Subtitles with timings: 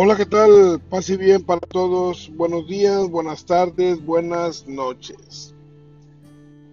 [0.00, 0.80] Hola, ¿qué tal?
[0.88, 2.30] Paz y bien para todos.
[2.36, 5.56] Buenos días, buenas tardes, buenas noches.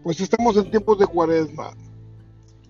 [0.03, 1.71] Pues estamos en tiempos de cuaresma.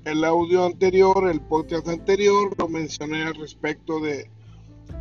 [0.06, 4.30] El audio anterior, el podcast anterior, lo mencioné al respecto de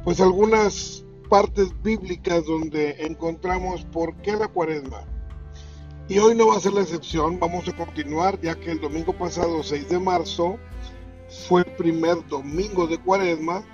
[0.03, 5.05] pues algunas partes bíblicas donde encontramos por qué la cuaresma.
[6.09, 9.13] Y hoy no va a ser la excepción, vamos a continuar ya que el domingo
[9.13, 10.59] pasado, 6 de marzo,
[11.47, 13.65] fue el primer domingo de cuaresma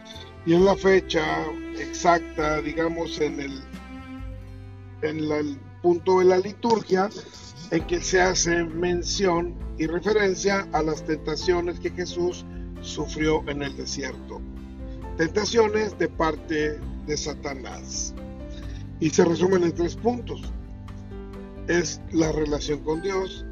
[0.46, 1.22] y es la fecha
[1.80, 3.62] exacta, digamos, en el,
[5.02, 7.08] en el punto de la liturgia
[7.70, 12.44] en que se hace mención y referencia a las tentaciones que Jesús
[12.82, 14.40] sufrió en el desierto.
[15.16, 18.14] Tentaciones de parte de Satanás.
[18.98, 20.42] Y se resumen en tres puntos.
[21.68, 23.44] Es la relación con Dios,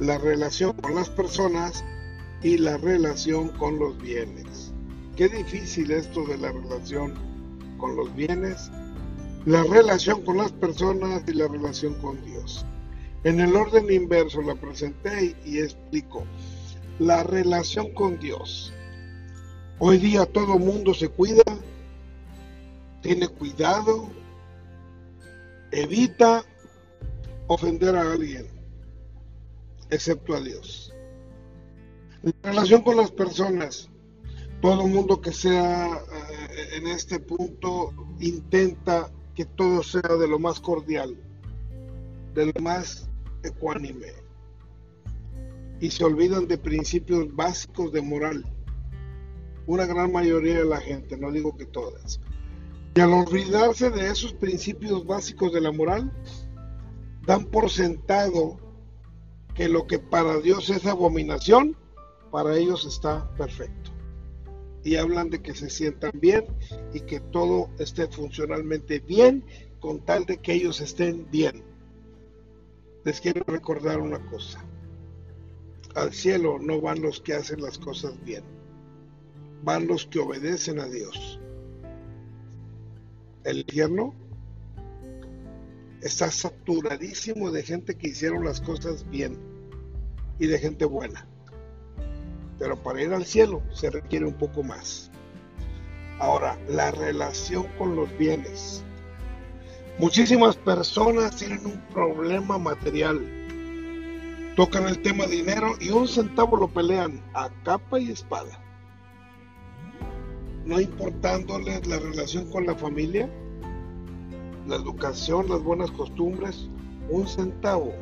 [0.00, 1.84] la relación con las personas
[2.42, 4.72] y la relación con los bienes.
[5.16, 7.14] Qué difícil esto de la relación
[7.80, 8.70] con los bienes,
[9.46, 12.64] la relación con las personas y la relación con Dios.
[13.24, 16.24] En el orden inverso la presenté y explico.
[16.98, 18.72] La relación con Dios.
[19.78, 21.42] Hoy día todo mundo se cuida,
[23.02, 24.10] tiene cuidado,
[25.70, 26.44] evita
[27.46, 28.46] ofender a alguien,
[29.90, 30.94] excepto a Dios.
[32.22, 33.89] La relación con las personas.
[34.60, 40.60] Todo mundo que sea eh, en este punto intenta que todo sea de lo más
[40.60, 41.16] cordial,
[42.34, 43.08] de lo más
[43.42, 44.20] ecuánime
[45.80, 48.44] y se olvidan de principios básicos de moral.
[49.66, 52.20] Una gran mayoría de la gente, no digo que todas.
[52.94, 56.12] Y al olvidarse de esos principios básicos de la moral,
[57.26, 58.58] dan por sentado
[59.54, 61.76] que lo que para Dios es abominación,
[62.30, 63.89] para ellos está perfecto.
[64.82, 66.44] Y hablan de que se sientan bien
[66.94, 69.44] y que todo esté funcionalmente bien
[69.78, 71.62] con tal de que ellos estén bien
[73.04, 74.64] les quiero recordar una cosa.
[75.94, 78.44] Al cielo no van los que hacen las cosas bien,
[79.64, 81.40] van los que obedecen a Dios.
[83.44, 84.14] El infierno
[86.02, 89.38] está saturadísimo de gente que hicieron las cosas bien
[90.38, 91.26] y de gente buena.
[92.60, 95.10] Pero para ir al cielo se requiere un poco más.
[96.20, 98.84] Ahora, la relación con los bienes
[100.00, 103.20] Muchísimas personas tienen un problema material.
[104.56, 108.58] Tocan el tema dinero y un centavo lo pelean a capa y espada.
[110.64, 113.28] No importándoles la relación con la familia,
[114.66, 116.70] la educación, las buenas costumbres,
[117.10, 117.92] un centavo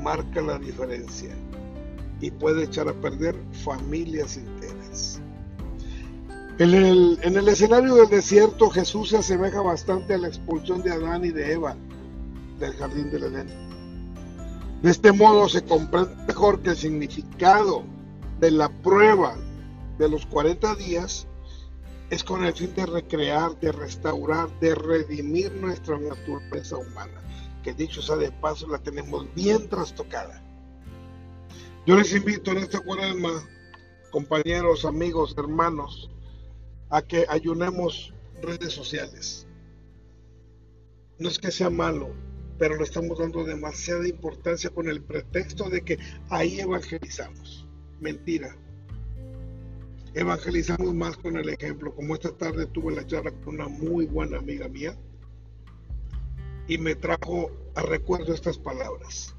[0.00, 1.32] marca la diferencia
[2.20, 5.20] y puede echar a perder familias enteras.
[6.58, 11.30] En el, escenario del desierto Jesús se asemeja bastante a la expulsión de Adán y
[11.30, 11.76] de Eva
[12.60, 13.48] del jardín del Edén.
[14.80, 17.82] De este modo se comprende mejor que el significado
[18.38, 19.34] de la prueba
[19.98, 21.26] de los 40 días
[22.10, 27.20] es con el fin de recrear, de restaurar, de redimir nuestra naturaleza humana,
[27.64, 30.40] que dicho sea de paso la tenemos bien trastocada.
[31.86, 33.46] Yo les invito en esta cuaresma,
[34.10, 36.10] compañeros, amigos, hermanos,
[36.88, 39.46] a que ayunemos redes sociales.
[41.18, 42.08] No es que sea malo,
[42.58, 45.98] pero le estamos dando demasiada importancia con el pretexto de que
[46.30, 47.68] ahí evangelizamos.
[48.00, 48.56] Mentira.
[50.14, 51.94] Evangelizamos más con el ejemplo.
[51.94, 54.96] Como esta tarde tuve la charla con una muy buena amiga mía
[56.66, 59.36] y me trajo a recuerdo estas palabras.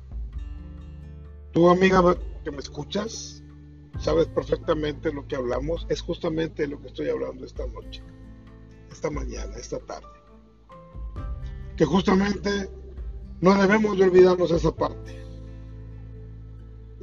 [1.52, 2.02] Tu amiga
[2.46, 3.44] que me escuchas,
[4.00, 8.04] sabes perfectamente lo que hablamos, es justamente lo que estoy hablando esta noche,
[8.92, 10.08] esta mañana, esta tarde.
[11.76, 12.70] Que justamente
[13.42, 15.26] no debemos de olvidarnos esa parte.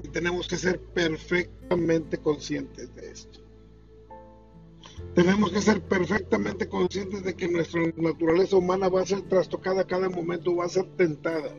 [0.03, 3.41] Y tenemos que ser perfectamente conscientes de esto.
[5.15, 10.09] Tenemos que ser perfectamente conscientes de que nuestra naturaleza humana va a ser trastocada cada
[10.09, 11.53] momento, va a ser tentada.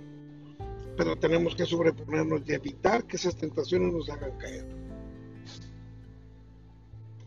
[0.98, 4.66] Pero tenemos que sobreponernos y evitar que esas tentaciones nos hagan caer.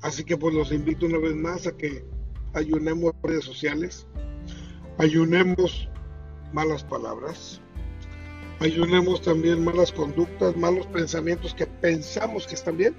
[0.02, 2.04] Así que pues los invito una vez más a que
[2.54, 4.06] ayunemos redes sociales,
[4.98, 5.88] ayunemos
[6.52, 7.60] malas palabras,
[8.60, 12.94] ayunemos también malas conductas, malos pensamientos que pensamos que están bien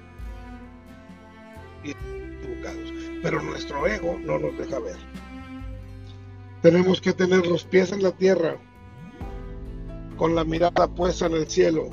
[1.82, 2.92] y equivocados,
[3.22, 4.96] pero nuestro ego no nos deja ver.
[6.62, 8.58] Tenemos que tener los pies en la tierra,
[10.18, 11.88] con la mirada puesta en el cielo,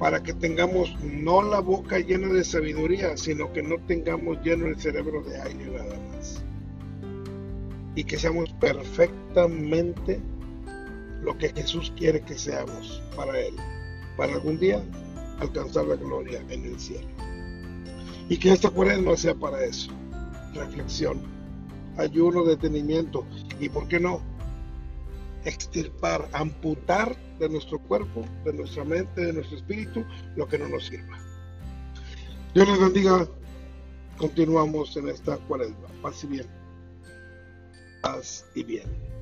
[0.00, 4.80] para que tengamos no la boca llena de sabiduría, sino que no tengamos lleno el
[4.80, 6.42] cerebro de aire nada más.
[7.96, 10.20] y que seamos perfectamente
[11.22, 13.54] lo que Jesús quiere que seamos para Él,
[14.16, 14.82] para algún día
[15.40, 17.08] alcanzar la gloria en el cielo.
[18.28, 19.90] Y que esta cuaresma sea para eso,
[20.54, 21.20] reflexión,
[21.96, 23.26] ayuno, detenimiento
[23.58, 24.22] y, ¿por qué no?
[25.44, 30.04] Extirpar, amputar de nuestro cuerpo, de nuestra mente, de nuestro espíritu,
[30.36, 31.18] lo que no nos sirva.
[32.54, 33.28] Dios les bendiga.
[34.18, 35.88] Continuamos en esta cuaresma.
[36.02, 36.46] Paz y bien.
[38.02, 39.19] Paz y bien.